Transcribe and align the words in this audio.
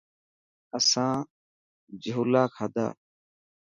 آسان 0.77 1.17
جهولا 2.01 2.43
کادا. 2.55 2.87